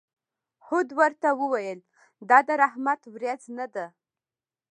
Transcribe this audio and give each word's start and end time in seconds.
هود 0.67 0.87
ورته 0.99 1.29
وویل: 1.41 1.79
دا 2.29 2.39
د 2.47 2.49
رحمت 2.63 3.01
ورېځ 3.13 3.41
نه 3.57 3.65
ده. 3.73 3.85